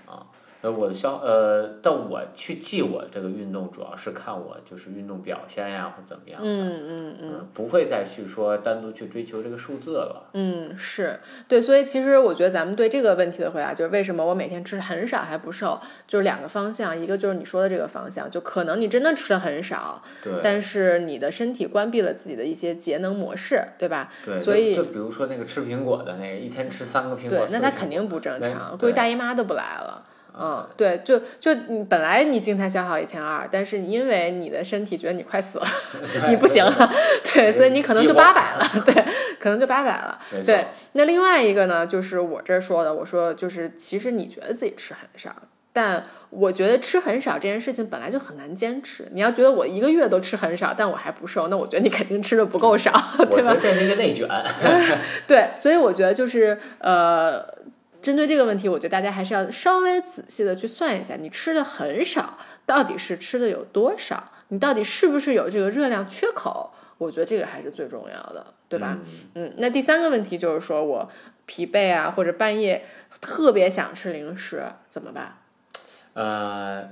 [0.61, 6.39] 呃，我的消呃，但我去记我这个运动，主要是看我就是运动表现呀，或怎么样。
[6.43, 7.31] 嗯嗯嗯。
[7.31, 10.29] 嗯，不会再去说单独去追求这个数字了。
[10.33, 24.11] 嗯，是对，所以其实我觉得咱们对这个问题的回答就是为什么我每天吃很少还不瘦，就是两个方向，一个就是你说的这个方向，就可能你真的吃的很少，对但是你的身体关闭了自己的一些节能模式，对吧？
[24.25, 30.05] 对，所以就就比如说那个吃苹果的那个，一天吃三个苹果，对，那他肯定不正常，估计大姨妈都不来了。
[30.37, 35.65] 嗯，对，就就你本来你静态消耗一千二，但是因为你的身体觉得你快死了，
[36.29, 36.93] 你不行了，
[37.33, 38.93] 对，所以你可能就八百了，对，
[39.39, 40.19] 可能就八百了。
[40.45, 45.35] 对，那另外一个呢，就是我这说的，我说就是其实你觉得自己吃很少，
[45.73, 49.07] 但我觉得吃很少这件事情本来就很难坚持。
[49.11, 53.59] 你要觉得我一个月都吃很少，但我还不瘦，那我觉得你肯定吃的不够少，对吧觉得？
[53.59, 54.27] 这是一个内卷。
[55.27, 57.43] 对，所以我觉得就是呃，
[58.01, 64.31] 针对这个问题，我觉得大家还是要稍微仔细的去算一下，你吃的很少，到底是吃的有多少？
[64.49, 66.71] 你到底是不是有这个热量缺口？
[66.97, 68.99] 我觉得这个还是最重要的，对吧？
[69.33, 71.09] 嗯嗯，那第三个问题就是说我
[71.47, 72.85] 疲惫啊，或者半夜
[73.19, 75.37] 特别想吃零食，怎么办？
[76.13, 76.89] 呃，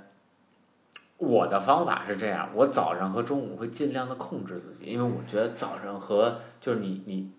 [1.17, 7.32] 我的方法是这样，我早上和中午会尽量的控制自己，因为我觉得早上和就是你你你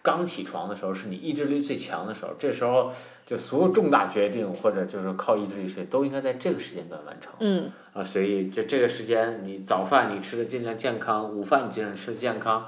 [0.00, 2.92] 刚起床的时候是你意志力最强的时候，这时候
[3.26, 7.32] 就所有重大决定或者就是靠意志力谁都应该在这个时间段完成。
[7.40, 12.66] 嗯啊，所以就这个时间，你早饭你吃的尽量健康，午饭你尽量吃的健康，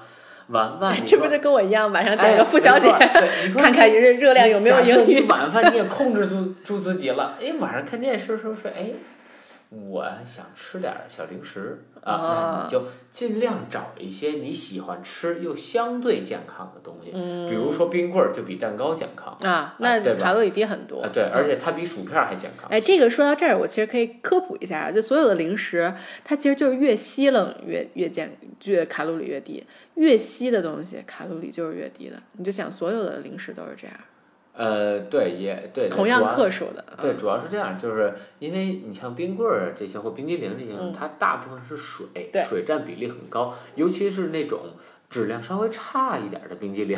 [0.49, 5.27] 晚饭你说这不是跟我一样，晚上哎点个付小姐，对你说看看热热量有没有假设你盈余？
[5.27, 8.91] 晚饭你也控制住 住自己了，哎，晚上看电视的时候说，哎，
[9.71, 21.01] 我想吃点儿小零食啊，啊那你就尽量找一些你喜欢吃又相对健康的东西，比如说冰棍儿就比蛋糕健康啊，那卡路里低很多。
[21.01, 22.69] 啊，对，而且它比薯片儿还健康。
[22.71, 25.93] 哎，这个说到这儿，我其实可以科普一下啊，就所有的零食，
[26.25, 29.65] 它其实就是越稀冷越越健越卡路里越低，
[29.95, 32.17] 越稀的东西卡路里就是越低的。
[32.33, 33.97] 你就想所有的零食都是这样，
[34.57, 36.81] 呃，对，也对，同样克数的。
[36.83, 42.07] 啊对，主要是这样，就是因为你像冰棍儿这些或冰激凌这些，它大部分是水
[42.49, 44.61] 水占比例很高，尤其是那种
[45.11, 46.97] 质量稍微差一点儿的冰激凌，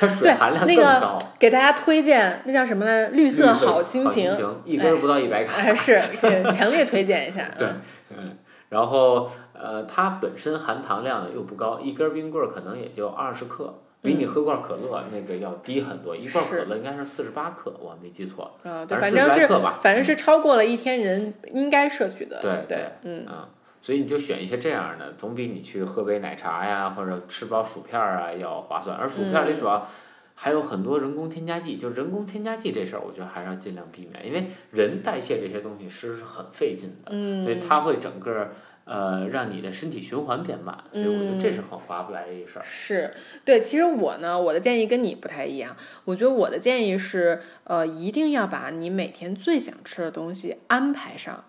[0.00, 1.18] 它水含量那个更高。
[1.38, 3.08] 给大家推荐那叫什么呢？
[3.10, 4.32] 绿绿色好好心情，
[4.64, 5.62] 一根儿不到一百卡。
[5.62, 7.48] 哎，是是强烈推荐一下。
[7.56, 7.68] 对，
[8.10, 8.36] 嗯，
[8.70, 13.78] 然后呃，它本身含糖量又不高，一根儿冰棍儿可能也就二十克。
[14.06, 18.56] 比你喝罐可乐那个要低很多，一罐可乐应该是四十八克，我没记错。
[18.62, 22.40] 啊，对，反正40反正是来克吧反正是超过了一天人应该摄取的。
[22.40, 23.48] 对对对，嗯，啊，
[23.80, 28.96] 所以你就选一些这样的，总比你去喝杯奶茶呀，或者吃包薯片儿啊要划算。
[28.96, 29.86] 而薯片儿里嗯主要
[30.34, 38.50] 还有很多人工添加剂，就是人工添加剂这事儿，我觉得还是要尽量避免，因为人代谢这些东西是是很费劲的，嗯所以它会整个
[38.86, 42.64] 呃让你的身体循环变慢，所以我觉得这嗯是很划不来的一事儿。
[42.64, 43.12] 是
[43.44, 45.76] 对，其实我呢，我的建议跟你不太一样。
[46.04, 51.44] 我觉得我的建议是，呃，一定要把你每天最想吃的东西安排上。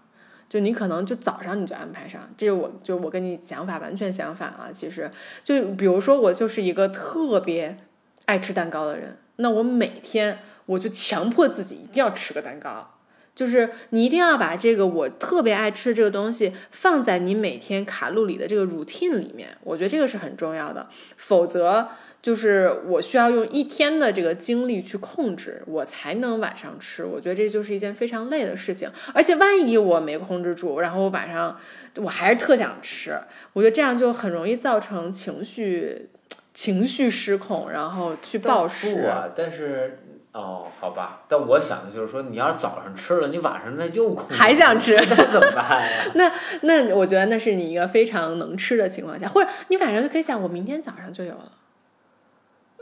[0.50, 4.69] 就你可能就早上你就安排上，这是我就我跟你想法完全相反啊。
[4.71, 5.12] 其实
[5.43, 7.78] 就比如说我就是一个特别
[8.26, 12.96] 爱吃蛋糕的人，那我每天我就强迫自己一定要吃个蛋糕。
[13.38, 20.88] 就是你一定要把这个我特别爱吃的这个东西放在你每天卡路里的这个 routine 里面，我觉得这个是很重要的。
[21.17, 21.88] 否则
[22.19, 27.06] 就是我需要用一天的这个精力去控制，我才能晚上吃。
[27.06, 28.89] 我觉得这就是一件非常累的事情。
[29.13, 31.56] 而且万一我没控制住，然后我晚上
[31.97, 33.19] 我还是特想吃，
[33.54, 36.10] 我觉得这样就很容易造成情绪
[36.56, 38.95] 情绪失控，然后去暴但食。
[38.95, 40.00] 不啊，但是
[40.38, 46.06] 哦，好吧，但我想的就是说，你要是早上吃了，你晚上那又空还想吃那怎么办呀？
[46.13, 51.52] 那那我觉得那是你一个非常能吃的情况下，或者你晚上就可以想，我明天早上就有了。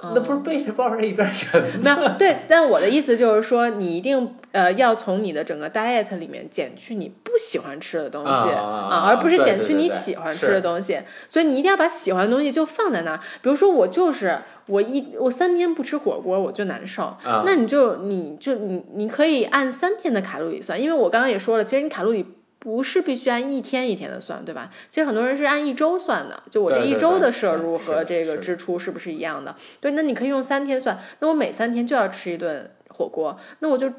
[0.02, 1.68] 那不是背着包着一边沉吗？
[1.82, 11.00] 没有对，但我的意思就是说，你一定呃要从你的整个 diet 里面减去你不喜欢吃的东西啊啊而不是减去你喜欢吃的东西。
[11.28, 13.20] 所以你一定要把喜欢的东西就放在那儿。
[13.42, 22.26] 比如说我就是我一我三天不吃火锅我就难受，啊那你就你就你你可以按三天的卡路里算，因为我刚刚也说了，其实你卡路里。
[22.66, 24.72] 不是必须按一天一天的算，对吧？
[24.90, 29.56] 其实很多人是按一周算的，就我这一周的摄入和这个支出是不是一样的？
[29.80, 33.94] 对，那你可以用三天算，那我每三天就要吃一顿火锅，那我就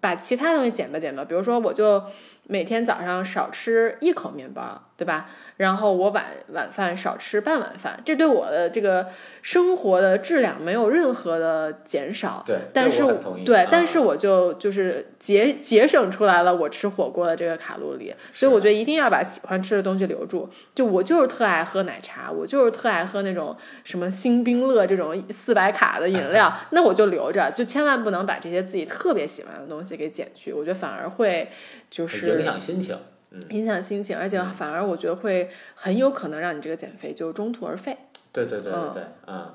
[0.00, 2.02] 把其他东西减吧减吧，比如说我就
[2.48, 5.28] 每天早上少吃一口面包，对吧？
[5.56, 9.08] 然后我晚晚饭少吃半碗饭，这对我的这个
[9.42, 12.44] 生活的质量没有任何的减少。
[12.46, 13.02] 对，但是
[13.44, 20.48] 对，啊但是我就就是节节省出来了我吃火锅的这个卡路里，所以我觉得一定要把喜欢吃的东西留住。
[20.74, 31.48] 就我就是特爱喝奶茶，我就是特爱喝那种什么星冰乐这种四百卡的饮料， 那我就留着，就千万不能把这些自己特别喜欢的东西给减去，我觉得反而会
[31.90, 32.96] 就是影响心情。
[33.30, 37.98] 嗯影响心情，而且反而我觉得会很有可能让你这个减肥就中途而废。
[38.32, 39.54] 对对对对嗯对，嗯，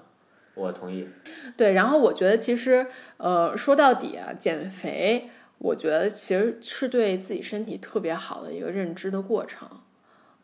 [0.53, 1.07] 我同意。
[1.57, 2.85] 对，然后我觉得其实，
[3.17, 9.67] 呃，说到底啊，减肥，我觉得其实是对自己身体特别好的一个认知的过程。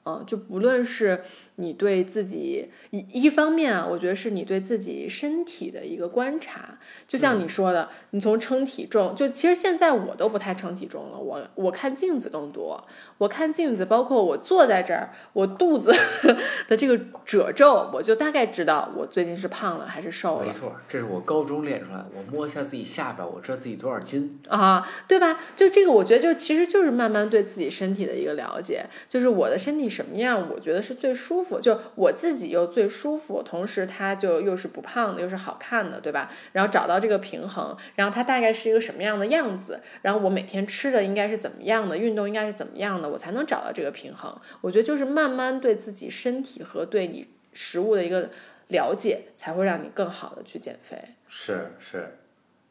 [0.06, 1.22] 嗯，就不论是
[1.60, 15.92] 你对自己一一方面啊，我觉得是你对自己身体的一个观察，就像你说的，你从称体重，就其实现在我都不太称体重了，我我看镜子更多，我看镜子，包括我坐在这儿，我肚子
[16.70, 20.52] 的这个褶皱，我就大概知道我最近是胖了还是瘦了没。
[20.52, 22.08] 错，这是我高中练出来的。
[22.16, 24.40] 我摸一下自己下边，我知道自己多少斤。
[24.48, 25.40] 啊，对吧？
[25.56, 36.30] 就这个，我觉得就其实就是慢慢对自己身体的一个了解，就是我的身体什么样，我觉得是最舒服，就我自己又最舒服，同时它就又是不胖的，又是好看的，对吧？
[36.52, 44.36] 然后找到这个平衡，然后它大概是一个什么样的样子，然后我每天吃的应该是怎么样的，运动应该是怎么样的，我才能找到这个平衡。
[44.62, 48.30] 我觉得就是慢慢对自己身体和对你食物的一个
[48.68, 51.02] 了解，才会让你更好的去减肥。
[51.28, 52.18] 是是，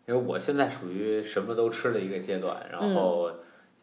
[0.07, 3.37] 因为我现在属于什么都吃的一个阶段，然后就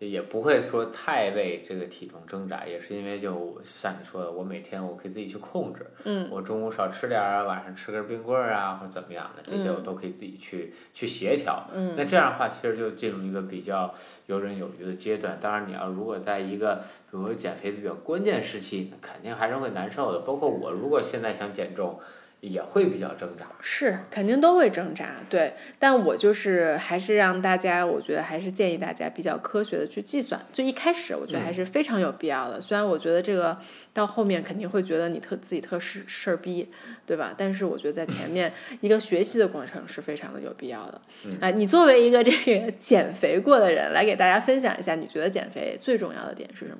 [0.07, 11.67] 也不会说太为这个体重挣扎，也是因为就像你说的，我每天我可以自己去控制，嗯，我中午少吃点儿啊，晚上吃根冰棍儿啊，或者怎么样的，这些我都可以自己去去协调。
[11.73, 13.93] 嗯，那这样的话，其实就进入一个比较
[14.27, 15.37] 游刃有余的阶段。
[15.41, 20.19] 当然，你要如果在一个比如说减肥的比较关键时期，那肯定还是会难受的。
[20.19, 21.99] 包括我，如果现在想减重，
[22.45, 23.45] 也会比较挣扎。
[23.61, 25.53] 是，肯定都会挣扎，对。
[25.79, 30.45] 但我就是还是让大家，我觉得还是建议大家比较科学的去计算。
[30.51, 32.59] 就一开始，我觉得还是非常有必要的。
[32.59, 33.57] 虽然我觉得这个
[33.93, 36.67] 到后面肯定会觉得你特自己特事事儿逼，
[37.05, 37.33] 对吧？
[37.37, 38.51] 但是我觉得在前面
[38.81, 41.01] 一个学习的过程是非常的有必要的。
[41.39, 46.79] 啊、你作为一个这个 减肥过的人，来给大家分享一下，你觉得减肥最重要的点是什么？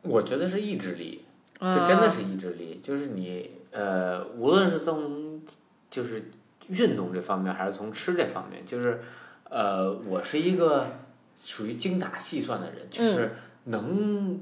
[0.00, 1.22] 我觉得是意志力，
[1.58, 5.40] 啊这真的是意志力，就是你呃，无论是从
[5.90, 6.30] 就是
[6.68, 9.00] 运动这方面，还是从吃这方面，就是
[9.50, 10.86] 呃，我是一个
[11.36, 13.32] 属于精打细算的人，就是
[13.64, 14.40] 能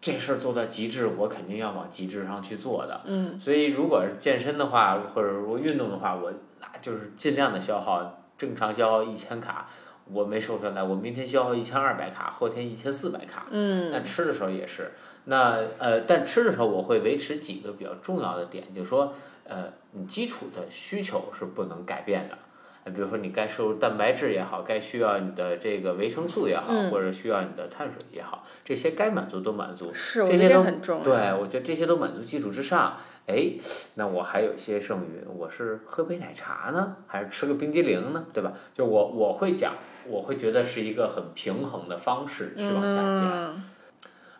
[0.00, 3.02] 这事儿做到极致，我肯定要往极致上去做的。
[3.04, 9.68] 嗯所以，如果是健身的话，或者说运动的话，我那就是尽量的消耗，正常消耗一千卡，
[10.10, 13.46] 我没瘦下来，我明天消耗一千二百卡，后天一千四百卡。
[13.50, 14.92] 嗯那吃的时候也是，
[15.24, 22.38] 那呃，但吃的时候我会维持几个比较重要的点，就是说，呃，你基础的需求是不能改变的。
[22.84, 29.94] 呃比如说你该摄入蛋白质也好，该需要你的这个维生素也好，嗯或者需要你的碳水也好，这些该满足都满足。
[29.94, 31.04] 是，我觉得这这些都很重要。
[31.04, 32.96] 对，我觉得这些都满足基础之上，
[33.28, 33.52] 哎，
[33.94, 38.52] 那我还有一些剩余，我是喝杯奶茶呢，还是吃个冰激凌呢，对吧？
[38.74, 39.74] 就我我会讲，
[40.08, 43.62] 我会觉得是一个很平衡的方式去往下减，嗯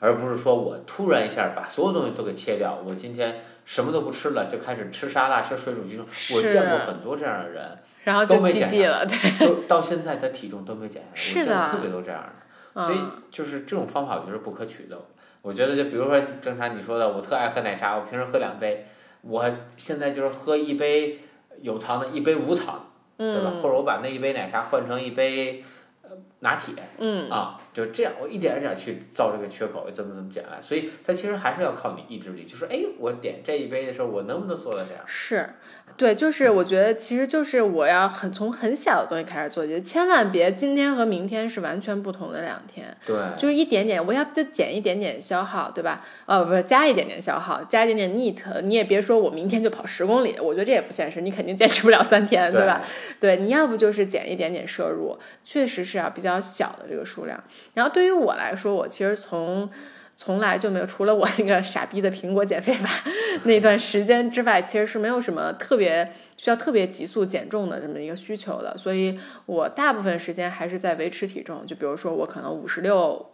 [0.03, 6.05] 而不是说我突然一下把所有东西都给切掉，我今天什么都不吃了，就开始吃沙拉、吃水煮鸡胸。
[6.35, 9.39] 我见过很多这样的人，然后就都没减了，对。
[9.39, 12.83] 就到现在他体重都没减下来，是我见过的特别多这样的。
[12.83, 14.99] 所以嗯就是这种方法，我觉得不可取的。
[15.41, 18.87] 我觉得就比如说正常你说的，我特爱喝奶茶，我平时喝两杯，
[19.21, 21.21] 我现在就是喝一杯
[21.61, 23.53] 有糖的，一杯无糖，对吧？
[23.55, 25.63] 嗯或者我把那一杯奶茶换成一杯，
[26.41, 27.31] 拿铁，嗯。
[27.31, 35.03] 啊，就这样，我一点一点去造这个缺口，怎么怎么减来，所以它其实还是要靠你意志力，就是哎，我点这一杯的时候，我能不能做到这样？
[35.07, 35.49] 是，
[35.97, 46.05] 对，就是我觉得其实就是我要很从很小的东西开始做，就千万别今天和明天是完全不同的两天，对，就是一点点，我要不就减一点点消耗，对吧？
[46.27, 52.83] 呃，不是加一点点消耗，加一点点 neat，你也别说我明天就跑十公里，我觉得这也不现实，你肯定坚持不了三天，对吧？
[53.21, 57.43] 对，你要不就是减一点点摄入，确实是要比较小的这个数量。
[57.75, 59.71] 然后对于我来说，我其实从
[60.17, 62.89] 从来就没有，除了我那个傻逼的苹果减肥法
[63.45, 68.77] 那段时间之外，其实是没有什么特别需要特别急速减重的这么一个需求的。
[68.77, 71.67] 所以我大部分时间还是在维持体重。
[71.67, 73.27] 就比如说我可能五十六。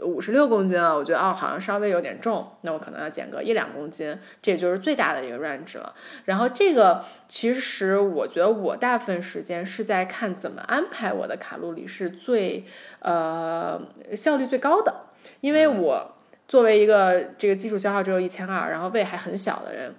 [0.00, 5.94] 五十六公斤啊，我觉得哦，好像稍微有点重，那我可能要减个一两公斤，这也就是最大的一个 range 了。
[6.24, 12.64] 然后这个其实我觉得我大部分时间是在看怎么安排我的卡路里是最
[13.00, 13.78] 呃
[14.16, 14.94] 效率最高的，
[15.42, 16.15] 因为我
[16.48, 19.94] 作为一个这个基础消耗只有一千二，然后胃还很小的人。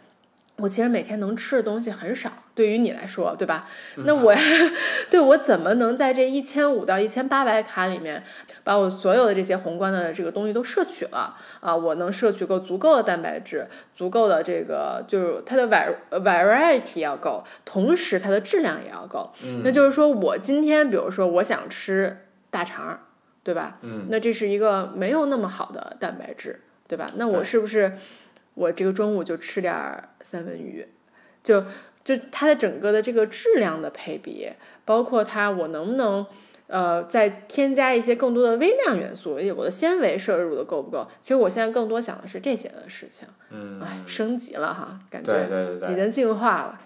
[0.57, 3.69] 我其实每天能吃的东西很少，对于你来说，对吧？
[3.97, 4.33] 那我，
[5.11, 8.23] 对我怎么能在这一千五到一千八百卡里面，
[8.63, 11.75] 把我所有的这些宏观的这个东西都摄取了啊？
[11.75, 19.31] 我能摄取够足够的蛋白质，足够的这个就是它的 var variety 要够，同时它的质量也要够。
[19.63, 22.17] 那就是说我今天，比如说我想吃
[22.49, 22.99] 大肠，
[23.47, 23.77] 对吧？
[23.81, 27.09] 嗯，那这是一个没有那么好的蛋白质，对吧？
[27.15, 27.93] 那我是不是？
[28.55, 30.85] 我这个中午就吃点三文鱼，
[31.41, 31.63] 就
[32.03, 34.49] 就它的整个的这个质量的配比，
[34.83, 36.25] 包括它我能不能
[36.67, 41.07] 呃再添加一些更多的微量元素，我的纤维摄入的够不够？
[41.21, 45.33] 其实我现在更多想的是这些的事情，嗯，哎，升级了哈，感觉
[45.89, 46.81] 已经进化了。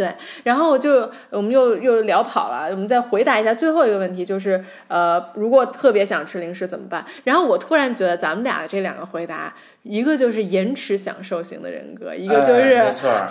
[0.00, 0.10] 对，
[0.44, 7.04] 然后就我们又又聊跑了，我们再回答一下最后一个问题，就是呃，如果特别想吃零食怎么办？
[7.24, 12.82] 然后我突然觉得咱们俩的这两个回答，一个就是延迟享受型的人格，一个就是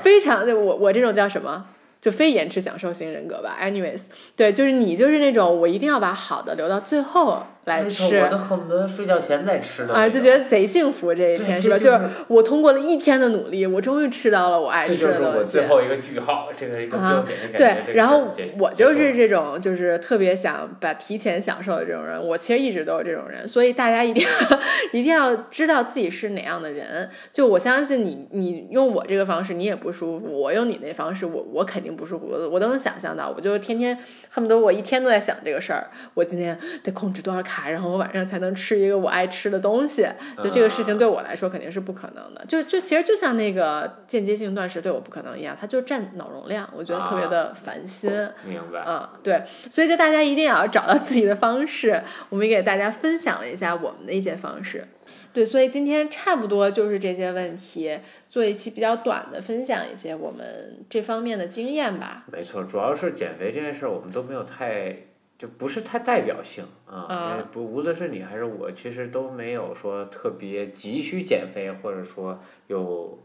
[0.04, 1.66] 非常的我我这种叫什么？
[2.00, 3.58] 就非延迟享受型人格吧。
[3.60, 4.04] Anyways，
[4.36, 11.78] 对，就是你就是那种我一定要把好的留到最后来吃，我都恨不得睡觉前再吃的啊，就觉得贼幸福这一天是吧？
[11.78, 15.18] 就是我通过了一天的努力，我终于吃到了我爱吃的东西。
[15.20, 17.84] 这就是我最后一个句号，这个一个标准的感觉。
[17.86, 22.20] 对，然后我就是这种就是特别想把提前享受的这种人。
[22.20, 24.60] 我其实一直都是这种人，所以大家一定要
[24.98, 27.10] 一定要知道自己是哪样的人。
[27.32, 31.90] 就我相信你，你用我这个方式你也不舒服，我用你那方式我我肯定。
[32.00, 33.98] 不舒服，我我都能想象到，我就天天
[34.30, 35.90] 恨不得我一天都在想这个事儿。
[36.14, 40.08] 我今天得控制多少卡，然后我晚上才能吃一个我爱吃的东西。
[40.38, 42.46] 就这个事情对我来说肯定是不可能的。
[42.48, 48.12] 就就其实就像那个间接性断食对我不可能一样，它就占脑容量，我觉得特别的烦心。
[48.46, 48.84] 明白。
[48.86, 49.42] 嗯，对，
[49.72, 52.02] 所以就大家一定要找到自己的方式。
[52.30, 54.86] 我们也给大家分享了一下我们的一些方式。
[55.32, 57.98] 对，所以今天差不多就是这些问题，
[58.30, 62.26] 做一期比较短的分享一些我们这方面的经验吧。
[62.32, 64.96] 没错，主要是减肥这件事儿，我们都没有太
[65.40, 72.38] 就不是太代表性啊，不无论是你还是我，其实都没有说特别急需减肥，或者说
[72.68, 73.18] 有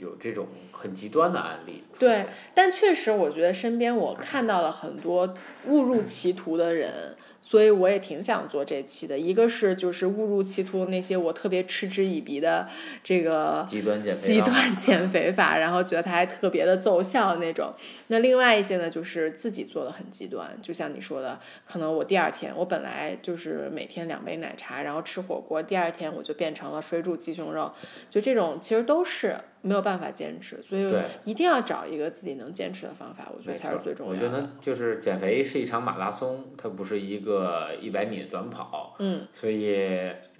[0.00, 1.84] 有这种很极端的案例。
[1.98, 5.34] 对，但确实我觉得身边我看到了很多
[5.66, 7.16] 误入歧途的人。
[7.42, 12.68] 所以我也挺想做这期的，一个是就是误入歧途那些我特别嗤之以鼻的
[13.02, 17.72] 这个极端减肥极端减肥法，然后觉得它还特别的奏效的那种。
[18.08, 27.72] 那另外一些呢，就是自己做的很极端，就像你说的，可能我第二天我本来就是每天两杯奶茶，然后吃火锅，第二天我就变成了水煮鸡胸肉，
[28.10, 29.38] 就这种其实都是。
[29.62, 30.90] 没有办法坚持，所以
[31.24, 34.18] 一定要找一个自己能坚持的方法，我觉得才是最重要的。
[34.18, 38.96] 我觉得就是减肥是一场马拉松，它不是一个一百米的短跑。
[38.98, 39.26] 嗯。
[39.32, 39.76] 所以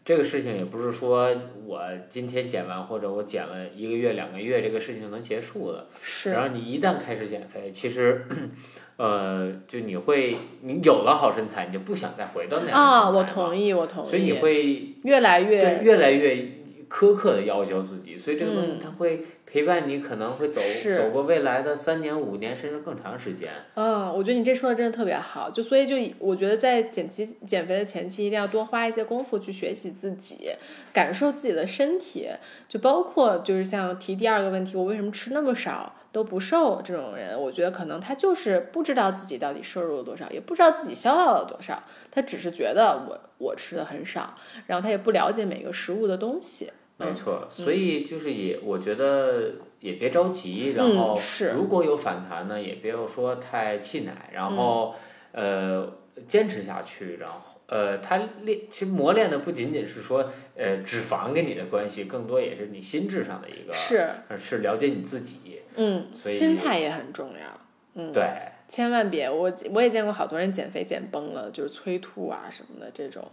[0.02, 1.30] 这个事情也不是说
[1.66, 5.86] 我今天减完或者我减了一个月两个月这个事情能结束的。
[6.02, 6.30] 是。
[6.30, 8.26] 然后你一旦开始减肥，其实，
[8.96, 14.06] 呃，就你会你有了好身材，你就不想再回到那样的身材啊，我同意，我同意。
[14.06, 16.59] 所以你会越来越越来越。
[16.90, 20.60] 苛刻的要求自己，所以这个东西它会陪伴你，可能会走
[20.96, 23.48] 走过未来的三年、五年，甚至更长时间。
[23.74, 30.50] 嗯，我觉得你这说的真的特别好，就所以就我觉得在减期减肥的前期，一定要多花一些功夫去学习自己，
[30.92, 32.28] 感受自己的身体，
[32.68, 36.80] 就包括就是像提第二个问题，我为什么吃那么少都不瘦？
[36.82, 44.34] 这种人，我觉得可能他就是不知道自己到底摄入了多少，也不知道自己消耗了多少，他只是觉得我我吃的很少，
[44.66, 46.70] 然后他也不了解每个食物的东西。
[46.96, 51.18] 没错，所以就是也，我觉得也别着急，然后
[51.54, 54.94] 如果有反弹呢，也不要说太气馁，然后
[55.32, 55.90] 呃，
[56.28, 67.60] 坚持下去，然后呃，它练其实磨练的不仅仅是说呃脂肪跟你的关系，更多也是你心智上的一个是，呃是了解你自己，嗯，所以心态也很重要，
[67.94, 68.24] 嗯，对，
[68.68, 73.26] 千万别我我也见过好多人减肥减崩了，就是催吐啊什么的这种，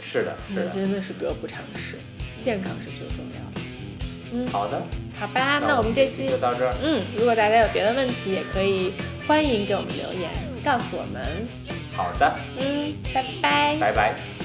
[0.00, 1.96] 是的，是的，真的是得不偿失，
[2.42, 3.60] 健康是最重要的。
[4.34, 4.82] 嗯，好的，
[5.18, 8.94] 好吧，那我我们这期就到这儿，嗯，如果大家有别的问题，也可以
[9.26, 10.30] 欢迎给我们留言，
[10.64, 11.22] 告诉我们。
[11.94, 13.76] 好的，嗯，拜拜。
[13.78, 14.41] 拜拜。